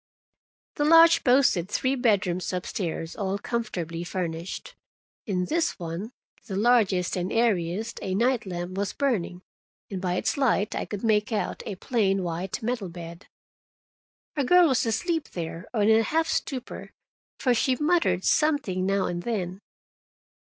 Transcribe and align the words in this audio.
The 0.77 0.83
lodge 0.83 1.23
boasted 1.23 1.69
three 1.69 1.93
bedrooms 1.93 2.51
up 2.53 2.65
stairs, 2.65 3.15
all 3.15 3.37
comfortably 3.37 4.03
furnished. 4.03 4.73
In 5.27 5.45
this 5.45 5.77
one, 5.77 6.11
the 6.47 6.55
largest 6.55 7.15
and 7.15 7.31
airiest, 7.31 7.99
a 8.01 8.15
night 8.15 8.47
lamp 8.47 8.71
was 8.71 8.93
burning, 8.93 9.43
and 9.91 10.01
by 10.01 10.15
its 10.15 10.37
light 10.37 10.73
I 10.73 10.85
could 10.85 11.03
make 11.03 11.31
out 11.31 11.61
a 11.67 11.75
plain 11.75 12.23
white 12.23 12.63
metal 12.63 12.89
bed. 12.89 13.27
A 14.35 14.43
girl 14.43 14.69
was 14.69 14.87
asleep 14.87 15.29
there—or 15.29 15.83
in 15.83 15.91
a 15.91 16.01
half 16.01 16.27
stupor, 16.27 16.93
for 17.37 17.53
she 17.53 17.75
muttered 17.75 18.23
something 18.25 18.87
now 18.87 19.05
and 19.05 19.21
then. 19.21 19.59